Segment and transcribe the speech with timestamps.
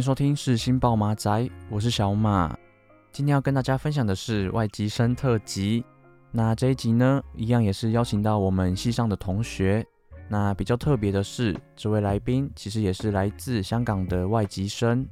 [0.00, 2.56] 收听是新报马仔，我是小马。
[3.12, 5.84] 今天要跟大家分享的是外籍生特辑。
[6.30, 9.84] 那这一集呢，一样也是邀请到我们系上的同学。
[10.28, 15.06] 那比较特别的是，这位来宾其实也是来自香港的外籍生，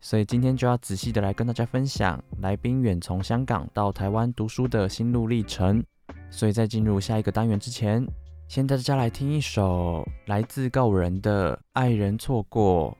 [0.00, 5.84] 所以今天就要仔细的来跟大家分享来宾远从香港到台湾读书的心路历程。
[6.30, 8.04] 所以在进入下一个单元之前，
[8.48, 12.90] 先带大家来听一首来自告人的《爱人错过》。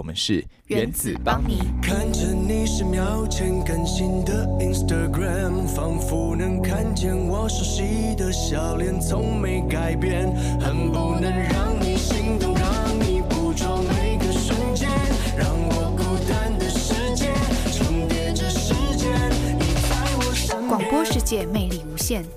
[0.00, 1.58] 我们是原子邦尼。
[1.82, 14.88] 看着你十秒前更新的 Instagram，仿佛能看见我熟悉的笑脸，从没改变，恨不能让你心动，让你捕捉每个瞬间，
[15.36, 16.02] 让我孤
[16.32, 17.26] 单的世界
[17.70, 19.12] 重叠着时间，
[19.58, 20.66] 你在我身边。
[20.66, 21.79] 广播世界魅力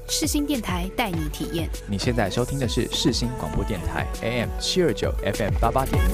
[0.08, 1.68] 世新电台带你体验。
[1.90, 6.10] 你现在收听的是世新广播电台 AM 七二九 FM 八八点一。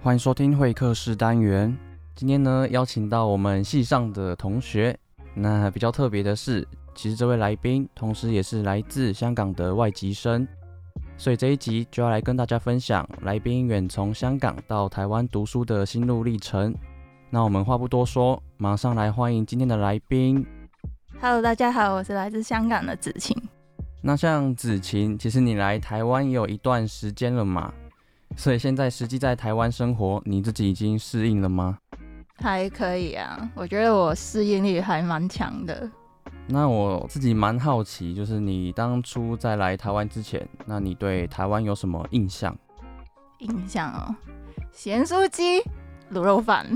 [0.00, 1.76] 欢迎收听会客室单元。
[2.14, 4.98] 今天呢，邀请到我们系上的同学。
[5.34, 10.48] 那比较特别的是，其实这位来宾同时也是来自香港的外籍生，
[11.20, 16.72] 所以这一集就要来跟大家分享来宾远从香港到台湾读书的心路历程。
[17.28, 20.46] 那我们话不多说，马上来欢迎今天的来宾。
[21.20, 23.36] Hello，大家好，我是来自香港的子晴。
[24.00, 27.74] 那像子晴，其实你来台湾也有一段时间了嘛？
[28.36, 31.78] 所以现在实际在台湾生活，你自己已经适应了吗？
[32.36, 35.90] 还可以啊，我觉得我适应力还蛮强的。
[36.48, 42.56] 那我自己蛮好奇，就是你当初在来台湾之前，那你对台湾有什么印象？
[43.38, 44.14] 印象哦，
[44.72, 45.60] 咸酥鸡、
[46.12, 46.66] 卤肉饭，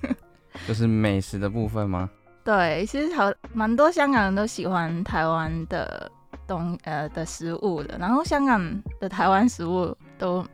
[0.66, 2.08] 就是美食的部分吗？
[2.42, 6.10] 对，其实好蛮多香港人都喜欢台湾的
[6.46, 10.44] 东呃的食物的，然后香港的台湾食物都。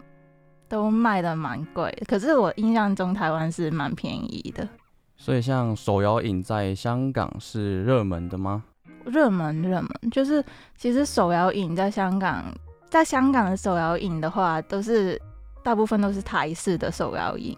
[0.68, 4.68] 都卖的蛮贵，可是我印象中台湾是蛮便宜的。
[5.16, 8.62] 所以像手摇饮在香港是热门的吗？
[9.04, 10.44] 热门热门，就是
[10.76, 12.44] 其实手摇饮在香港，
[12.90, 15.20] 在香港的手摇饮的话，都是
[15.62, 17.56] 大部分都是台式的手摇饮，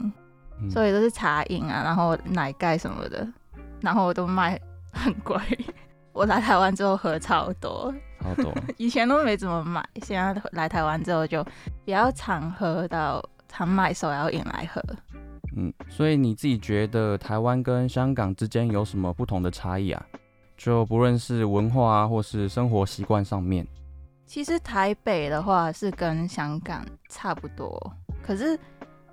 [0.61, 3.27] 嗯，所以都是茶饮啊，然后奶盖什么的，
[3.81, 4.61] 然后都卖
[4.93, 5.37] 很贵。
[6.13, 7.95] 我来台湾之后喝超多。
[8.21, 11.43] 超多， 以前都没怎么买，现在来台湾之后就
[11.85, 14.83] 比较常喝到，常买手摇饮来喝。
[15.61, 20.01] 嗯，所以你自己觉得台湾跟香港之间有什么不同的差异啊？
[20.57, 23.67] 就不论是文化啊，或是生活习惯上面。
[24.25, 28.57] 其实台北的话是跟香港差不多，可是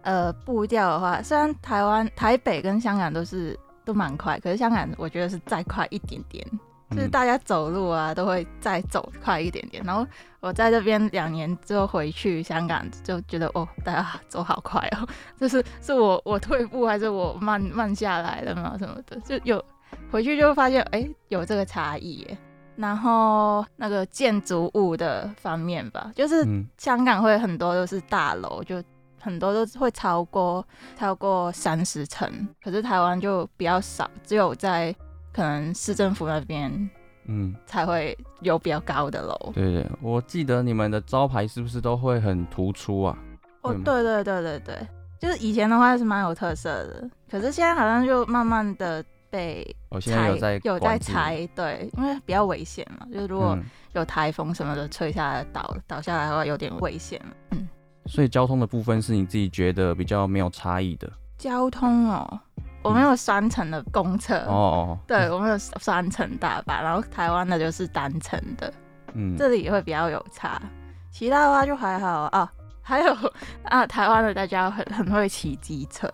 [0.03, 6.45] 呃步调的话，虽然台湾台北跟香港都是都蛮快，可是香港我觉得是再快一点点。
[6.91, 9.83] 就是大家走路啊，都会再走快一点点。
[9.83, 10.05] 然后
[10.39, 15.07] 我在这边两年之后回去香港，就觉得哦，大家走好快哦。
[15.39, 19.63] 就是是我我退步还是我慢慢下来了嘛什么的，就有
[20.11, 22.37] 回去就发现哎，有这个差异耶。
[22.75, 26.45] 然后那个建筑物的方面吧，就是
[26.77, 28.83] 香港会很多都是大楼，就
[29.19, 30.65] 很多都会超过
[30.95, 32.29] 超过三十层，
[32.63, 34.95] 可是台湾就比较少，只有在。
[35.35, 36.89] 可能市政府那边，
[37.25, 39.51] 嗯，才会有比较高的楼。
[39.53, 43.17] 对对，我记得你们的招牌是不是都会很突出啊？
[43.63, 44.87] 哦，对对对对对，
[45.19, 49.61] 就是以前的话是蛮有特色的，可是现在好像就慢慢的被
[49.91, 53.57] 拆，哦，现在有在有在拆，对，因为比较危险嘛，就是如果
[53.91, 57.21] 有台风什么的吹下来倒倒下来的话，有点危险。
[57.51, 57.67] 嗯，
[58.05, 61.11] 所以交通的部分是你自己觉得比较没有差异的？
[61.37, 62.39] 交通哦。
[62.85, 68.71] 我们有双层的公车哦，对，我们有双层大巴，然后台湾的就是单层的，
[69.15, 70.61] 嗯，这里也会比较有差，
[71.09, 72.51] 其他的话就还好啊。
[72.83, 73.15] 还有
[73.63, 76.07] 啊，台湾的大家很很会骑机车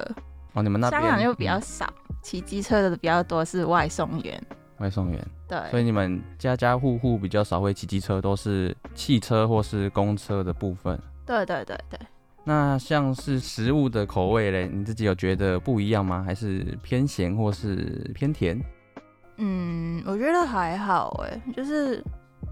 [0.54, 1.86] 哦，你们那边香港就比较少，
[2.22, 4.42] 骑机车的比较多是外送员，
[4.78, 12.00] 外送员对，所以你们家家户户比较少会骑机车，都是汽车或是公车的部分，对对对对。
[12.44, 16.24] 那像是食物的口味嘞，你自己有觉得不一样吗？
[16.26, 18.60] 还是偏咸或是偏甜？
[19.38, 22.04] 嗯，我觉得还好哎，就是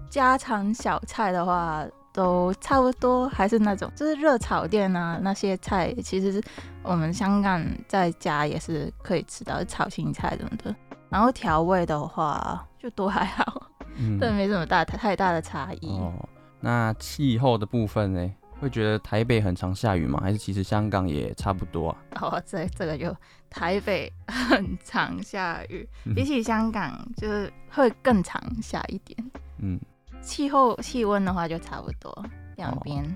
[0.08, 6.40] 家常小菜的话都差不多，还是那种就是热炒店啊那些菜，其实
[6.82, 10.74] 我们香港在家也是可以吃到炒青菜什么的。
[11.08, 13.66] 然后调味的话就都还好，
[13.98, 15.88] 嗯，对，没什么大太大的差异。
[15.98, 16.12] 哦，
[16.60, 18.32] 那气候的部分呢？
[18.60, 20.20] 会觉得台北很常下雨吗？
[20.22, 21.96] 还是其实香港也差不多啊？
[22.20, 23.14] 哦，这这个就
[23.48, 29.30] 台北很常下雨，嗯，比起香港就是会更常下一点。
[29.58, 29.80] 嗯，
[30.20, 32.24] 气候气温的话就差不多
[32.56, 33.02] 两边。
[33.02, 33.08] 哦，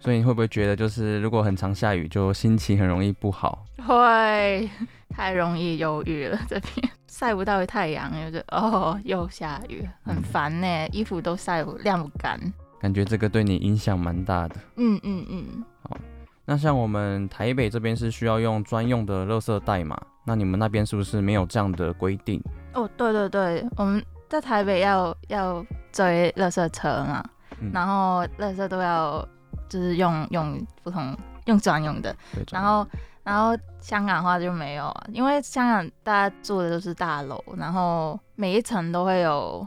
[0.00, 3.64] 所以你会不会觉得就是如果很常下雨，就心情很容易不好？
[3.86, 4.68] 会，
[5.10, 6.38] 太容易忧郁了。
[6.48, 12.40] 这边晒不到太阳，就是哦又下雨，很烦呢，嗯，衣服都晒不晾不干。
[12.80, 14.56] 感觉这个对你影响蛮大的。
[14.76, 15.64] 嗯嗯嗯。
[15.82, 15.96] 好，
[16.44, 19.96] 那像我们台北这边是需要用专用的垃圾袋嘛？
[20.24, 22.42] 那你们那边是不是没有这样的规定？
[22.74, 27.24] 哦，对对对，我们在台北要要追垃圾车嘛，
[27.60, 29.26] 嗯然后垃圾都要
[29.68, 31.16] 就是用用不同
[31.46, 32.14] 用专用的，
[32.50, 32.86] 然后
[33.22, 39.66] 然后香港的话就没有啊，因为香港大家住的都是大楼，然后每一层都会有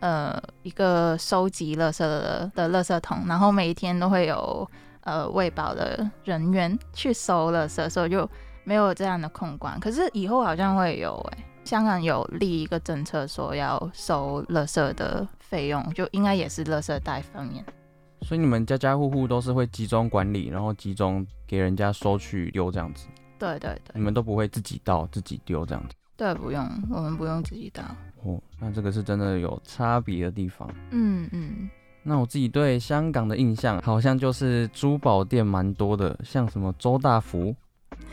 [0.00, 4.68] 呃一个收集垃圾的的垃圾桶，然后每一天都会有
[5.02, 8.28] 呃喂饱的人员去收垃圾，所以就
[8.64, 9.78] 没有这样的控管。
[9.80, 17.64] 可是以后好像会有哎、香港有立一个政策说要收垃圾的费用，就应该也是垃圾袋方面。
[18.22, 23.06] 所以你们家家户户都是会集中管理，然后集中给人家收去丢这样子，
[23.38, 25.94] 对对对你们都不会自己倒自己丢这样子。
[26.16, 27.82] 对，不用，我们不用自己倒。
[28.24, 30.68] 哦，那这个是真的有差别的地方。
[30.90, 31.68] 嗯嗯。
[32.02, 37.54] 那我自己对香港的印象，好像就是珠宝店蛮多的，像什么周大福，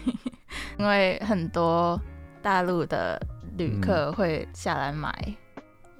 [0.78, 2.00] 因为很多
[2.42, 3.22] 大陆的
[3.58, 5.36] 旅客会下来买、嗯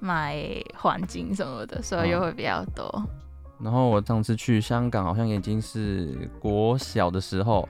[0.00, 0.36] 买
[0.76, 3.08] 黄金什么的，所以又会比较多。
[3.58, 7.66] 然后我上次去香港，好像已经是国小的时候，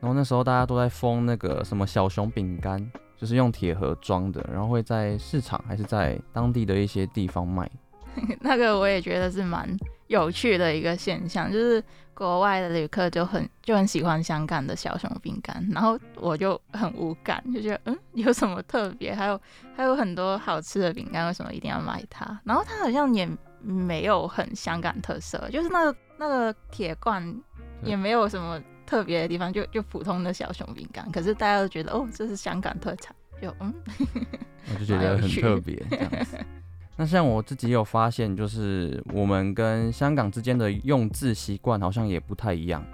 [0.00, 2.80] 然后那时候大家都在封那个什么小熊饼干，
[3.24, 7.66] 就是用铁盒装的，然后会在市场还是在当地的一些地方卖。
[8.40, 9.66] 那个我也觉得是蛮
[10.08, 19.14] 有趣的一个现象，就是国外的旅客就很就很喜欢香港的小熊饼干，然后我就很无感，就觉得嗯有什么特别？
[19.14, 19.40] 还有
[19.74, 22.38] 还有很多好吃的饼干，为什么一定要买它？
[22.44, 23.26] 然后它好像也
[23.62, 27.34] 没有很香港特色，就是那个那个铁罐
[27.82, 33.72] 也没有什么特别的地方，就就普通的小熊饼干，可是大家都觉得哦这是香港特产，就嗯，
[34.72, 36.38] 我就觉得很特别这样子。
[36.96, 42.84] 那像我自己有发现，就是我们跟香港之间的用字习惯好像也不太一样。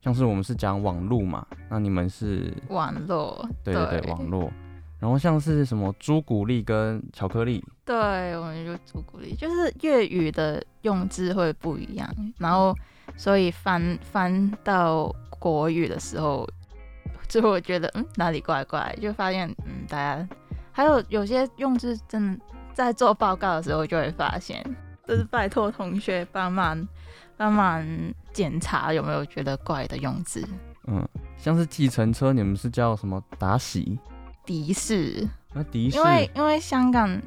[0.00, 4.48] 像是我们是讲网络嘛，那你们是网络，对对对，网络。
[5.00, 7.96] 然后像是什么朱古力跟巧克力，对，
[8.36, 12.72] 我们就朱古力，就是粤语的用字会不一样，然后
[13.16, 16.48] 所以翻翻到国语的时候，
[17.28, 20.28] 就我觉得嗯哪里怪怪，就发现嗯大家
[20.72, 22.44] 还有有些用字真的。
[22.74, 24.64] 在做报告的时候就会发现，
[25.04, 26.86] 就是拜托同学帮忙
[27.36, 27.84] 帮忙
[28.32, 30.48] 检查有没有觉得怪的用字。
[30.86, 31.04] 嗯，
[31.36, 33.98] 像是计程车，你们是叫什么打喜？
[34.46, 35.28] 的士。
[35.52, 35.96] 那的士。
[35.96, 37.20] 因为因为香港，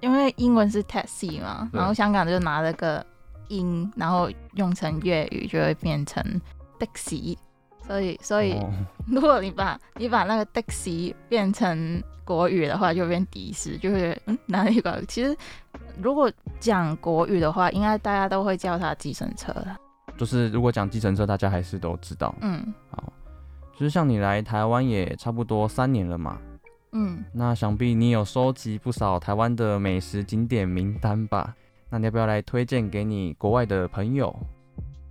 [0.00, 3.04] 因为英文是 taxi 嘛，然后香港就拿了个
[3.48, 6.22] 音，然后用成粤语就会变成
[6.78, 7.16] 的士。
[7.86, 8.68] 所以所以，哦、
[9.06, 15.00] 如果你把你把那个的士变成国语的话，就变的士，就是嗯哪里怪？
[15.06, 15.36] 其实
[16.02, 19.76] 如果讲国语的话，应该大家都会叫它计程车的。
[20.16, 22.34] 就是如果讲计程车，大家还是都知道。
[22.40, 23.12] 嗯，好，
[23.74, 26.38] 就是像你来台湾也差不多三年了嘛。
[26.90, 31.54] 嗯，那想必你有收集不少台湾的美食景点名单吧？
[31.88, 34.34] 那你要不要来推荐给你国外的朋友？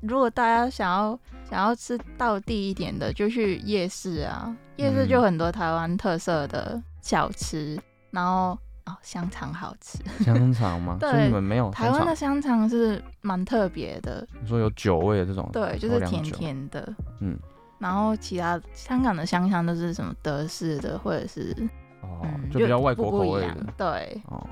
[0.02, 1.18] 如果大家想要
[1.50, 4.56] 想要吃道地一点的，就去夜市啊。
[4.76, 9.98] 夜市就很多台湾特色的小吃，嗯、然后哦，香肠好吃。
[10.24, 10.98] 香肠吗？
[11.02, 14.28] 对，所以你们没有台湾的香肠是蛮特别的。
[14.42, 15.50] 你说有酒味的这种？
[15.54, 16.94] 对，就是甜甜的。
[17.22, 17.40] 嗯。
[17.80, 21.56] 然后其他香港的香肠都是什么德式的，或者是
[22.02, 23.66] 哦、嗯，就比较外国口味的。
[23.78, 24.22] 对。
[24.28, 24.46] 哦。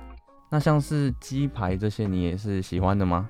[0.54, 3.28] 那像是鸡排这些，你也是喜欢的吗？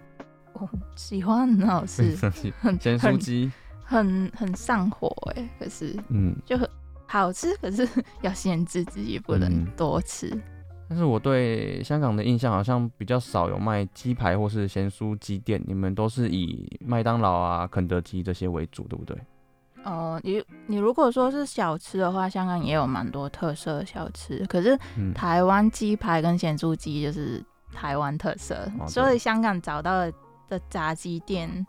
[0.55, 2.13] 哦，喜欢， 很好吃，
[2.59, 3.49] 很咸酥鸡，
[3.81, 6.69] 很很上火哎，可是嗯，就很
[7.07, 7.87] 好吃，可是
[8.19, 10.27] 要限制自己不能多吃。
[10.31, 10.41] 嗯。
[10.89, 19.17] 但是我对香港的印象好像比较少有卖鸡排或是咸酥鸡店，你们都是以麦当劳啊、肯德基这些为主，对不对？
[19.83, 24.77] 哦，你你如果说是小吃的话，香港也有蛮多特色小吃，可是
[25.13, 30.11] 台湾鸡排跟咸猪鸡就是台湾特色，嗯，所以香港找到。
[30.49, 31.65] 的炸鸡店，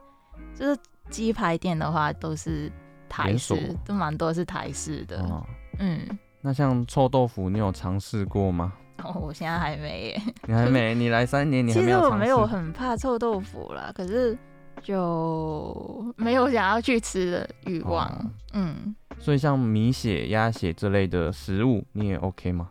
[0.54, 0.76] 就是
[1.08, 2.70] 鸡排店的话，都是
[3.08, 3.54] 台式，
[3.84, 5.22] 都蛮多是台式的。
[5.22, 5.46] 哦、
[5.78, 6.00] 嗯，
[6.42, 8.74] 那像臭豆腐，你有尝试过吗？
[9.02, 10.22] 哦，我现在还没耶。
[10.46, 10.94] 你还没？
[10.94, 11.98] 你来三年，你还没有？
[12.00, 14.36] 其实我没有很怕臭豆腐啦，可是
[14.82, 18.30] 就没有想要去吃的欲望、哦。
[18.52, 22.70] 嗯，所以像米血、鸭血这类的食物，你也 OK 吗？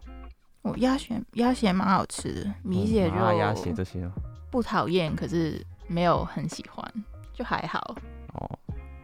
[0.63, 4.09] 哦，鸭血鸭血蛮好吃的，米血就鸭、嗯、血这些
[4.49, 5.65] 不讨厌，可是。
[5.85, 6.81] 没有很喜欢，
[7.33, 7.95] 就还好
[8.33, 8.49] 哦，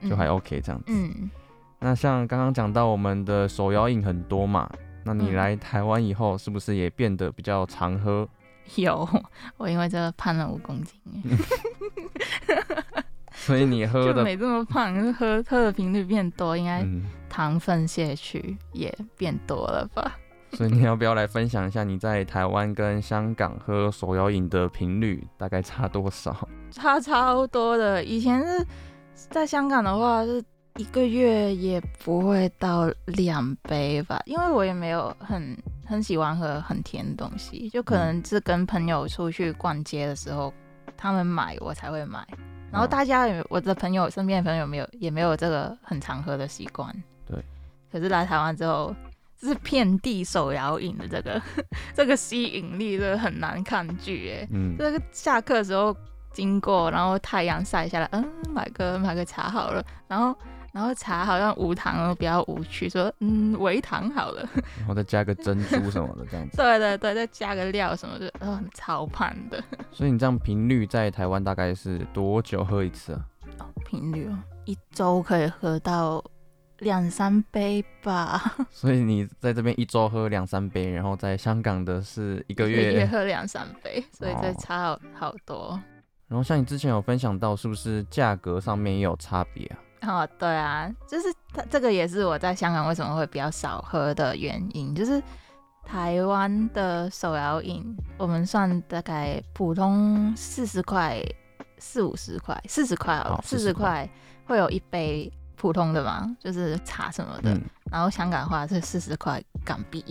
[0.09, 0.85] 就还 OK 这样子。
[0.87, 1.29] 嗯，
[1.77, 4.67] 那像刚刚讲到我们的手摇饮很多嘛，
[5.03, 8.27] 那你来台湾以后是不是也变得比较常喝？
[8.75, 9.07] 有，
[9.57, 10.97] 我因为这个胖了五公斤，
[13.31, 16.85] 所以你喝的没这么胖， 喝喝的频率变多，应该
[17.29, 20.17] 糖分摄取也变多了吧？
[20.53, 26.35] 所以你要不要来分享一下你在台湾跟香港喝手摇饮的频率大概差多少？
[26.71, 28.03] 差超多的。
[28.03, 28.65] 以前是
[29.29, 30.43] 在香港的话，是
[30.77, 35.55] 一个月也不会到两杯吧，因为我也没有很
[35.85, 40.51] 很喜欢喝很甜的东西，就可能是跟朋友出去逛街的时候，
[40.99, 42.27] 他们买我才会买。
[42.71, 46.93] 然后大家也，我的朋友身边的朋友没有也没有这个很常喝的习惯。
[47.25, 47.41] 对。
[47.91, 48.93] 可是来台湾之后，
[49.37, 51.41] 就是遍地手摇饮的这个
[51.95, 54.47] 这个吸引力，真的很难抗拒哎。
[54.51, 54.75] 嗯。
[54.77, 55.95] 这个下课的时候
[56.31, 59.83] 经过，然后太阳晒下来，嗯，买个买个茶好了。
[60.07, 60.37] 然后
[60.71, 64.47] 然后茶好像无糖比较无趣，说嗯，微糖好了。
[64.77, 66.57] 然后再加个珍珠什么的这样子。
[66.61, 69.63] 对对对，再加个料什么的，嗯，超胖的。
[69.91, 73.25] 所以你这样频率在台湾大概是多久喝一次啊？
[73.59, 76.23] 哦，频率哦，一周可以喝到。
[76.79, 85.55] 两三杯吧，所以你在这边一周喝两三杯，然后在香港的是一个月，也喝两三杯，所以这差好好多。
[85.55, 85.81] 哦。
[86.29, 89.77] 然后像你之前有分享到，是不是价格上面也有差别啊？
[90.01, 95.21] 哦，对啊，就是它这个也是我在香港为什么会比较少喝的原因，就是
[95.85, 97.83] 台湾的手摇饮，
[98.17, 101.21] 我们算大概普通四十块、
[101.77, 104.09] 四五十块、四十块哦，四十块
[104.45, 105.31] 会有一杯。
[105.59, 107.51] 普通的嘛，就是茶什么的。
[107.51, 110.01] 嗯、然后香港的话是四十块港币，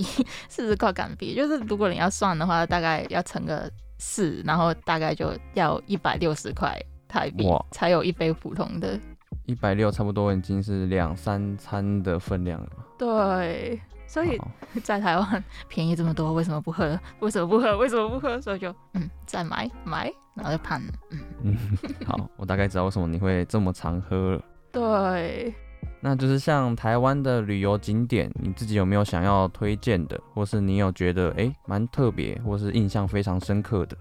[0.47, 3.67] 四十块港币，就是如果你要算的话，大概要乘个
[3.99, 9.01] 四，然后大概就要一百六十块台币才有一杯普通的。
[9.49, 12.69] 一百六差不多已经是两三餐的分量了。
[12.99, 14.39] 对，所以
[14.85, 17.01] 在台湾便宜这么多，为什么不喝？
[17.21, 17.79] 为什么不喝？
[17.79, 18.39] 为什么不喝？
[18.43, 20.93] 所以就嗯，再买买，然后就判了。
[21.11, 21.57] 嗯嗯，
[22.07, 24.43] 好，我大概知道为什么你会这么常喝了。
[24.71, 25.55] 对，
[26.03, 33.97] 那就是像台湾的旅游景点，你自己有没有想要推荐的，或是你有觉得哎蛮特别，或是印象非常深刻的？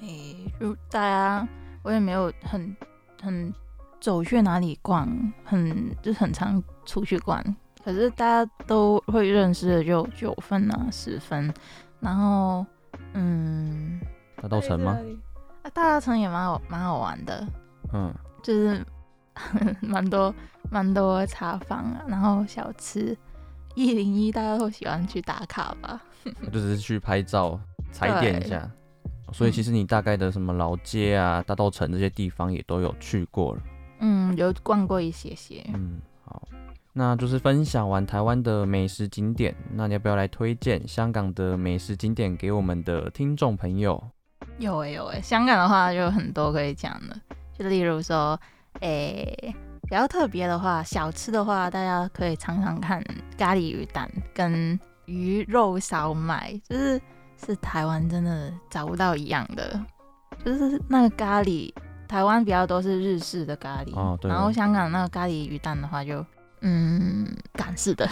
[0.00, 0.06] 哎，
[0.60, 1.48] 就大家
[1.82, 2.76] 我也没有很
[3.20, 3.52] 很
[4.04, 5.08] 走去哪里逛，
[5.44, 7.42] 很就是很常出去逛，
[7.82, 11.50] 可是大家都会认识的就九分啊十分，
[12.00, 12.66] 然后
[13.14, 13.98] 嗯，
[14.42, 14.98] 大稻城吗？
[15.62, 17.46] 啊，大稻城也蛮好蛮好玩的，
[17.94, 18.12] 嗯，
[18.42, 18.84] 就是。
[19.82, 20.32] 蛮多
[20.70, 23.18] 蛮多茶坊啊，然后小吃，
[23.74, 26.00] 一零一大家都喜欢去打卡吧，
[26.52, 27.58] 就只是去拍照
[27.90, 28.70] 踩点一下。
[29.32, 33.62] 所以其实你大概的什么老街啊、大稻城这些地方也都有去过了。
[33.98, 35.64] 嗯，有逛过一些些。
[35.74, 36.42] 嗯，好，
[36.92, 44.02] 那就是分享完台湾的美食景点，那你要不要来推荐香港的美食景点给我们的听众朋友？
[44.58, 47.20] 有哎、欸、有哎、欸，香港的话就有很多可以讲的，
[47.58, 48.38] 就例如说。
[48.80, 53.00] 诶、欸，比较特别的话，小吃的话，大家可以尝尝看
[53.38, 57.00] 咖喱鱼蛋跟鱼肉烧麦，就是
[57.36, 59.80] 是台湾真的找不到一样的，
[60.44, 61.72] 就是那个咖喱，
[62.08, 66.24] 台湾比较多是日式的咖喱，哦、然后香港那个咖喱鱼蛋的话就
[66.60, 68.08] 嗯港式的，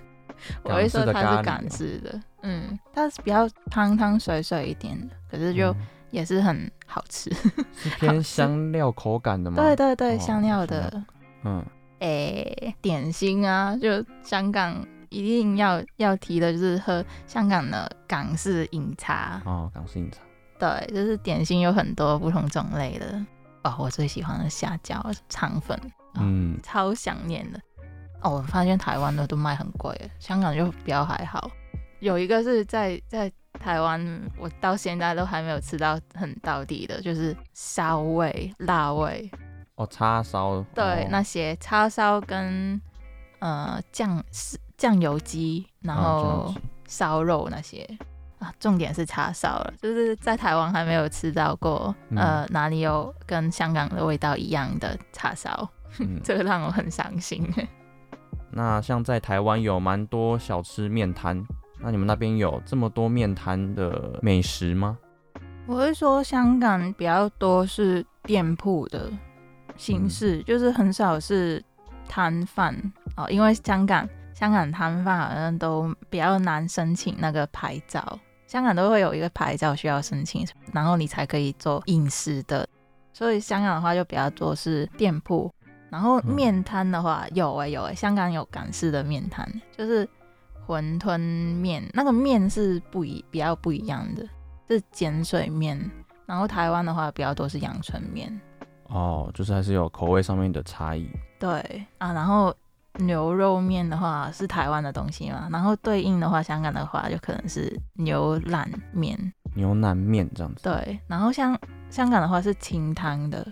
[0.62, 5.70] 我会说它是港式的，嗯，它是比较汤汤水水一点的，可是就。
[5.72, 5.76] 嗯
[6.14, 7.28] 也是很好吃，
[7.74, 9.56] 是偏香料口感的吗？
[9.60, 10.88] 对对对，香料的。
[10.88, 11.02] 料
[11.42, 11.64] 嗯，
[11.98, 13.88] 诶、欸，点心啊，就
[14.22, 14.76] 香港
[15.08, 19.42] 一定要要提的就是喝香港的港式饮茶。
[19.44, 20.18] 哦，港式饮茶。
[20.58, 23.24] 对，就是点心有很多不同种类的。
[23.62, 25.78] 哦，我最喜欢的虾饺肠粉，
[26.14, 27.60] 哦、嗯，超想念的。
[28.22, 31.50] 哦，我发现台湾的都卖很贵，香港就比较还好。
[32.00, 33.30] 有一个是在在。
[33.60, 39.30] 台湾，我到现在都还没有吃到很到底的，就是烧味、辣味
[39.76, 42.78] 哦，叉烧对、哦、那些叉烧跟
[43.38, 44.22] 呃酱
[44.76, 46.52] 酱油鸡，然后
[46.88, 47.88] 烧肉那些
[48.44, 57.48] 啊，重点是叉烧了，就是在台湾还没有吃到过，嗯、呃，哪里有跟香港的味道一样的叉烧，嗯、 这个让我很伤心。
[58.50, 61.44] 那像在台湾有蛮多小吃面摊。
[61.80, 64.96] 那你们那边有这么多面摊的美食吗？
[65.66, 69.10] 我会说香港比较多是店铺的
[69.76, 71.62] 形式，嗯、就是很少是
[72.08, 72.74] 摊贩
[73.16, 78.18] 哦，因为香港香港摊贩好像都比较难申请那个牌照，
[78.54, 82.64] 香港都会有一个牌照需要申请，然后你才可以做饮食的，
[83.12, 85.52] 所以香港的话就比较多是店铺，
[85.90, 89.44] 然后面摊的话、嗯、有哎、欸、有哎、欸，香港有港式的面摊，
[89.76, 90.08] 就是。
[90.66, 91.18] 馄饨
[91.60, 94.26] 面那个面是不一比较不一样的，
[94.66, 95.78] 是碱水面。
[96.24, 98.40] 然后台湾的话比较多是阳春面。
[98.84, 101.06] 哦，就是还是有口味上面的差异。
[101.38, 102.54] 对啊，然后
[102.98, 109.18] 牛肉面的话是台湾的东西嘛，然后对应的话，香港的话就可能是牛腩面。
[109.54, 110.62] 牛腩面这样子。
[110.64, 111.58] 对，然后像
[111.90, 113.46] 香港的话是清汤的，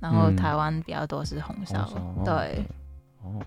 [0.00, 1.88] 然后台湾比较多是红烧。
[1.96, 2.64] 嗯、对。
[3.22, 3.40] 哦。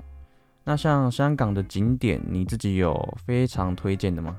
[0.64, 4.38] 那像香港的景点，你自己有非常推荐的吗？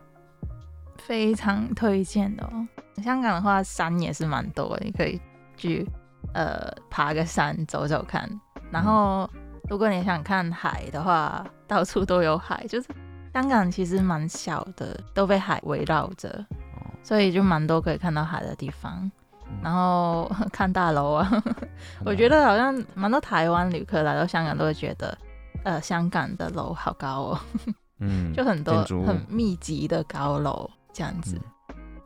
[0.99, 2.69] 非常推荐的哦。
[3.03, 5.19] 香港的话，山也是蛮多的，你可以
[5.57, 5.89] 去
[6.35, 8.29] 呃爬个山走走看。
[8.71, 9.29] 然后，
[9.69, 12.65] 如果你想看海的话，到处都有海。
[12.69, 12.89] 就是
[13.35, 16.45] 香港其实蛮小的，都被海围绕着，
[17.03, 19.11] 所以就蛮多可以看到海的地方。
[19.63, 21.43] 然后看大楼啊，
[22.05, 25.17] 我觉得好像蛮多台湾旅客来到香港都会觉得，
[25.65, 27.41] 呃，香港的楼好高哦，
[28.01, 31.41] 嗯， 就很多很密集的高楼这样子。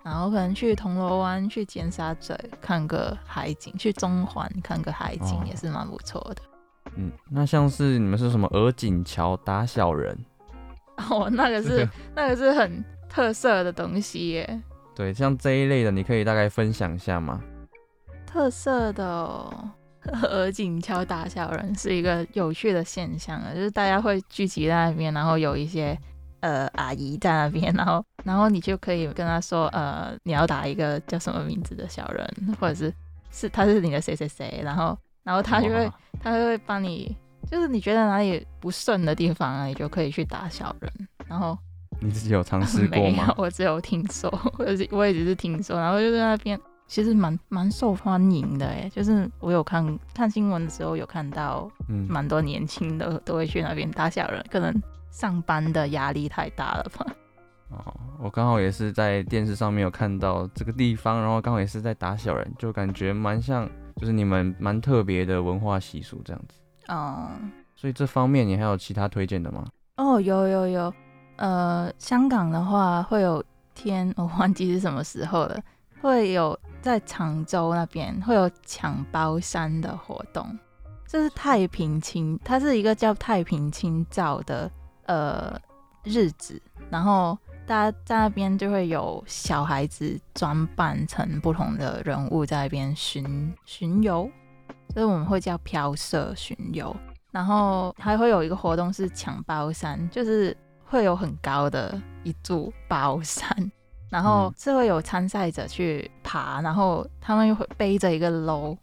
[0.05, 6.43] 然后可能去铜锣湾、去尖沙咀看个海景，去中环看个海景也是蛮不错的。
[6.97, 10.17] 嗯，那像是你们是什么鹅颈桥打小人？
[11.11, 14.63] 哦，那个是 那个是很特色的东西耶。
[14.95, 17.43] 对，像这一类的，你可以大概分享一下吗？
[18.27, 19.51] 特色的
[20.23, 25.99] 鹅颈桥打小人是一个有趣的现象啊，就是大家会聚集在那边，然后有一些
[26.41, 32.93] 呃阿姨在那边，然后然后你就可以跟他说，呃，你要打一个叫什么名字的小人，或者是
[33.31, 34.97] 是他是你的谁谁谁，然后。
[35.25, 37.17] 然后他就会，他就会帮你，
[37.51, 40.93] 就是你觉得哪里不顺的地方啊，你就可以去打小人。
[41.29, 41.57] 然后
[42.01, 43.17] 你自己有尝试过吗？
[43.17, 45.79] 没有，我只有听说，我我也只是听说。
[45.79, 46.59] 然后就在那边，
[46.89, 54.75] 其实蛮蛮受欢迎的哎，就是我有看看新闻的时候有看到，嗯，蛮多年轻的都会去那边打小人，可能
[55.11, 57.07] 上班的压力太大了吧。
[57.71, 63.69] 哦，我刚好也是在电视上面有看到这个地方，然后刚好也是在打小人，就感觉蛮像。
[64.03, 66.57] 就是你们蛮特别的文化习俗这样子
[66.89, 67.51] 哦，oh.
[67.77, 69.65] 所以这方面你还有其他推荐的吗？
[69.97, 70.95] 哦，oh, 有有有，
[71.37, 73.41] 呃，香港的话会有
[73.77, 75.63] 天，我忘记是什么时候了，
[76.01, 80.59] 会有在常州那边会有抢包山的活动，
[81.07, 84.69] 这是太平清，它是一个叫太平清照的
[85.07, 85.57] 呃
[86.03, 86.61] 日子，
[86.91, 87.39] 然后。
[87.67, 94.31] 大家在那边就会有小孩子装扮成不同的人物在那边巡巡游，
[94.93, 96.95] 所以我们会叫飘色巡游。
[97.31, 103.49] 然后还会有一个活动是抢包山，就是会有很高的一座包山，
[104.11, 108.77] 然后是会有参赛者去爬，然后他们又会背着一个篓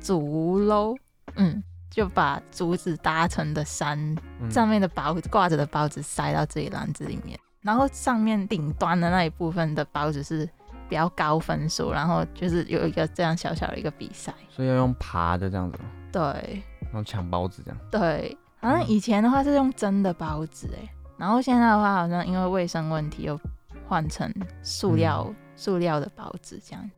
[0.00, 0.96] 竹篓，
[1.34, 4.16] 嗯，就把竹子搭成的山
[4.48, 7.38] 上面的包挂着的包子塞到自己篮子里面。
[7.62, 10.48] 然后上面顶端的那一部分的包子是
[10.88, 15.78] 比较高分数，然后就是有一个这样小小的一个比赛，所以要用爬的这样子。
[16.10, 17.80] 对，然后抢包子这样。
[17.90, 23.38] 对，好像以前的话是用真的包子哎，然后现在的话好像因为卫生问题又
[23.86, 26.90] 换成塑料、嗯、塑料的包子这样。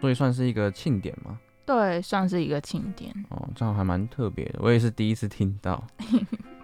[0.00, 1.38] 所以算是一个庆典吗？
[1.64, 3.12] 对，算是一个庆典。
[3.30, 5.82] 哦，这样还蛮特别的，我也是第一次听到。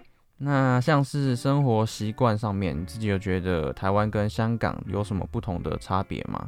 [0.45, 6.47] 那像是生活习惯上面，你自己有觉得台湾跟香港有什么不同的差别吗？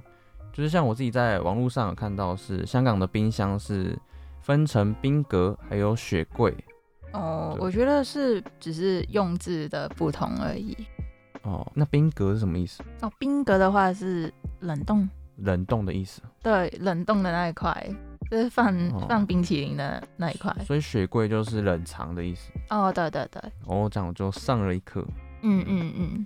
[0.53, 3.97] 就是像我自己在网络上有看到，是香港的冰箱是
[4.39, 6.55] 分成冰格还有雪柜。
[7.11, 10.77] 哦，我觉得是只是用字的不同而已。
[11.41, 12.83] 哦，那冰格是什么意思？
[13.01, 16.21] 哦，冰格的话是冷冻，冷冻的意思。
[16.43, 17.75] 对，冷冻的那一块。
[18.29, 18.73] 就是放
[19.07, 22.51] 放冰淇淋的那一块，所以雪柜就是冷藏的意思。
[22.69, 23.41] 哦，对对对。
[23.65, 25.05] 哦，这样我就上了一课。
[25.41, 26.25] 嗯嗯嗯。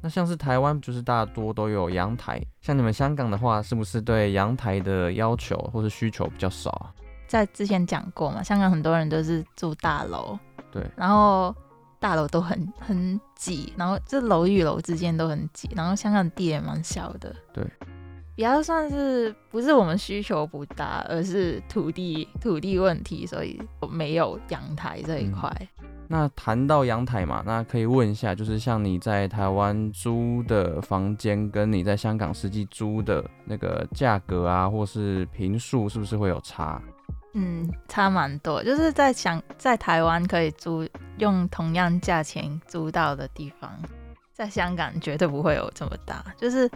[0.00, 6.94] 那像是台湾，就是大多都有阳台，像你们香港的话，是不是对阳台的要求或是需求比较少啊？
[7.26, 10.38] 在之前讲过嘛，香港很多人都是住大楼，
[10.70, 11.54] 对，然后
[11.98, 17.64] 大楼都很很挤，然后这楼与楼之间都很挤，然后香港地也蛮小的，对。
[18.38, 25.52] 比较算是不是我们需求不大，而是土地土地问题，所以没有阳台这一块。
[25.82, 25.88] 嗯。
[26.06, 36.80] 那谈到阳台嘛，那可以问一下，就是像你在台湾租的房间，跟你在香港实际租的那个价格啊，或是平数，是不是会有差？
[37.34, 38.62] 嗯，差蛮多。
[38.62, 43.68] 就是在想在台湾可以租用同样价钱租到的地方，
[44.32, 46.24] 在香港绝对不会有这么大。
[46.36, 46.70] 就是。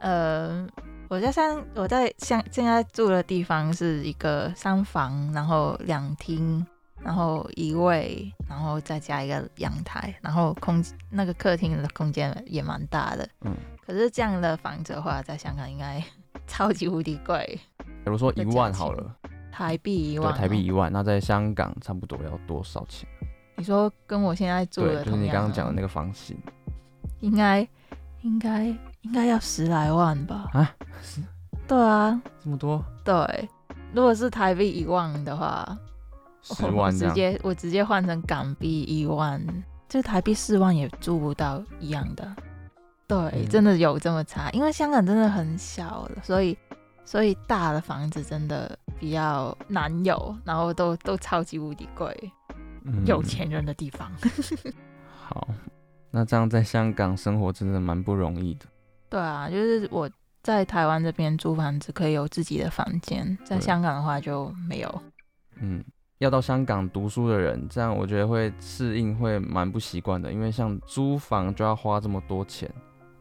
[0.00, 0.66] 呃，
[1.08, 6.64] 我在香，我在香，现在住的地方是一个三房，然后两厅，
[7.02, 13.28] 然后一卫，然后再加一个阳台，然后空那个客厅的空间也蛮大的。
[13.42, 13.54] 嗯，
[13.86, 16.02] 可是这样的房子的话，在香港应该
[16.46, 17.58] 超级无敌贵。
[18.04, 19.16] 比如说一万好了，
[19.50, 23.08] 台币一万，对，台币一万，那在香港差不多要多少钱？
[23.56, 26.38] 你说跟我现在住的，就是你刚刚讲的那个房型，
[27.20, 27.66] 应该
[28.22, 30.50] 应该应该要十来万吧？
[30.52, 30.74] 啊，
[31.66, 32.84] 对啊，这么多？
[33.04, 33.48] 对，
[33.94, 35.78] 如果是台币一万的话，
[36.42, 39.40] 十万直接我直接换成港币一万，
[39.88, 42.36] 就台币四万也住不到一样的。
[43.06, 46.56] 对，嗯、真的有这么差，因为香港真的很小，所以
[47.04, 52.14] 所以大的房子真的比较难有，然后都都超级无敌贵。
[53.04, 54.10] 有钱人的地方。
[55.26, 55.48] 好，
[56.10, 58.66] 那这样在香港生活真的蛮不容易的。
[59.08, 60.10] 对啊，就是我
[60.42, 65.02] 在台湾这边租房子可以有自己的房间，在香港的话就没有。
[65.60, 65.84] 嗯，
[66.18, 72.70] 要到香港读书的人，这样我觉得会适应会蛮不习惯的，因为像租房就要花这么多钱。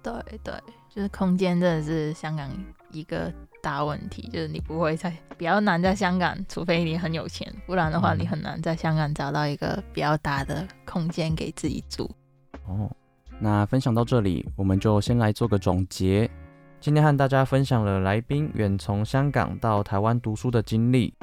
[0.04, 0.54] 对对，
[0.90, 2.50] 就是空间真的是香港
[2.92, 3.34] 一个。
[3.60, 12.10] 大问题就是你不会在比较难在香港，除非你很有钱，不然的话你很难在香港找到一个比较大的空间给自己住。
[12.66, 12.90] 哦，
[13.40, 16.30] 那分享到这里，我们就先来做个总结。
[16.80, 21.14] 今天和大家分享了来宾远从香港到台湾读书的经历，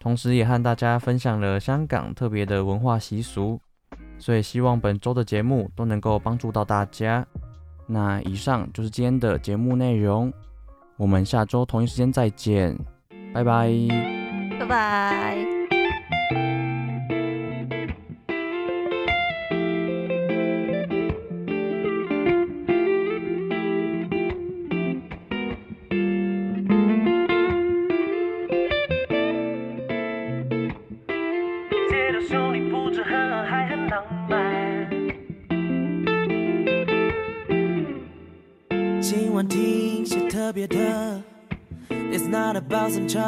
[0.00, 3.60] 同时也和大家分享了香港特别的文化习俗。
[4.18, 7.26] 所以希望本周的节目都能够帮助到大家。
[7.86, 10.32] 那以上就是今天的节目内容。
[10.96, 12.76] 我们下周同一时间再见，
[13.32, 13.68] 拜拜，
[14.60, 15.53] 拜拜。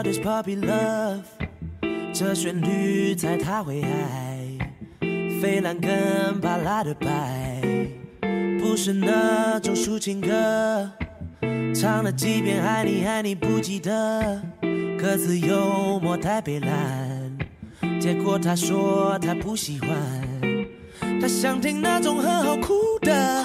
[0.07, 1.23] Out his puppy love。
[2.13, 4.49] 这旋律猜他会爱，
[5.41, 7.61] 飞兰跟巴拉的白，
[8.59, 10.91] 不是那种抒情歌，
[11.75, 14.41] 唱了几遍爱你爱你不记得，
[14.99, 17.39] 歌词幽默太悲惨，
[18.01, 19.91] 结果他说他不喜欢，
[21.21, 23.45] 他想听那种很好哭的，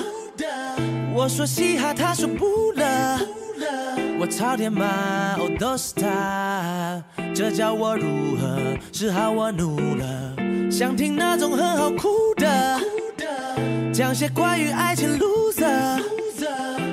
[1.14, 3.20] 我说嘻哈，他说不了。
[4.22, 4.86] 我朝天骂，
[5.40, 7.04] 哦，都是他，
[7.34, 9.32] 这叫我如何是好？
[9.32, 10.36] 我怒了，
[10.70, 12.80] 想听那种很好哭的，
[13.92, 16.04] 讲些关于爱情 loser，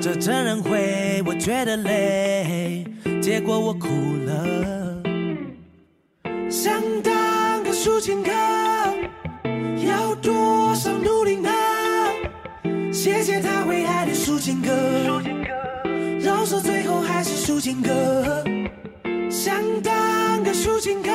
[0.00, 2.86] 这真人会，我觉得累，
[3.20, 3.88] 结果我哭
[4.24, 5.02] 了。
[6.48, 8.32] 想当个抒情歌，
[9.86, 11.50] 要多少努力呢？
[12.90, 14.70] 谢谢他会爱的抒情歌。
[16.48, 18.42] 说最后还是抒情歌，
[19.30, 21.10] 想当个抒情歌，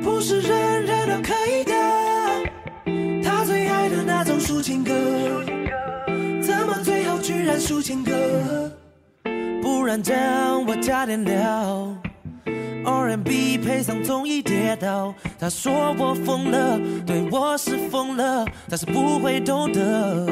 [0.00, 1.74] 不是人人都可以的。
[3.20, 4.92] 他最爱的那种抒情歌，
[6.40, 8.70] 怎么最后居然抒情歌？
[9.60, 11.92] 不然这样我加点料
[12.84, 15.12] ，R&B 配上综艺跌倒。
[15.36, 20.28] 他说我疯了，对我是疯了，但是不会懂得。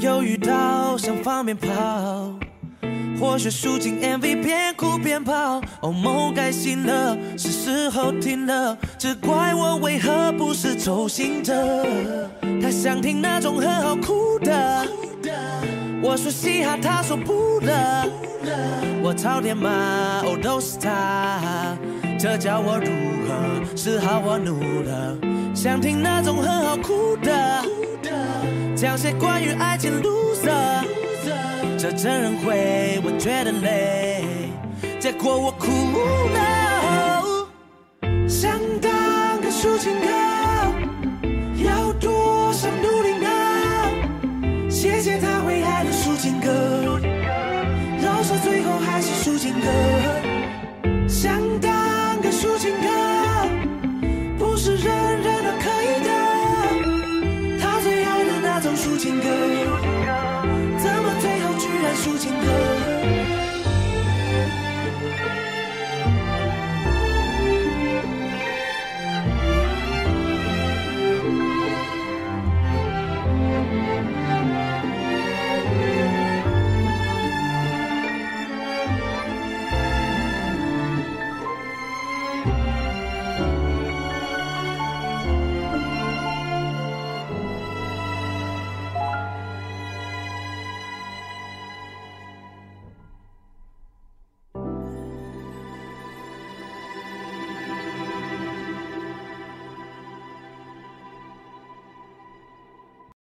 [0.00, 1.68] 又遇到想放鞭炮，
[3.18, 11.86] 或学抒情 MV 边哭边跑，哦，梦该醒了，是时候停了，只怪我为何不是周兴哲。
[12.62, 14.86] 他想听那种很好哭的，
[16.02, 18.06] 我说嘻哈，他说不了，
[19.02, 19.70] 我朝天骂，
[20.26, 21.76] 哦，都是他，
[22.18, 22.86] 这叫我如
[23.26, 24.20] 何是好？
[24.24, 25.16] 我怒了，
[25.54, 27.64] 想听那种很好哭的。
[28.76, 30.84] 讲些关于爱情 loser，
[31.78, 34.22] 这真人会，我觉得累，
[35.00, 35.72] 结果我哭
[36.34, 37.48] 了。
[38.28, 40.08] 想当个抒情歌，
[41.64, 44.70] 要多少努力呢？
[44.70, 47.00] 谢谢他会爱的抒情歌，
[48.02, 51.08] 饶舌最后还是抒情歌。
[51.08, 51.55] 想。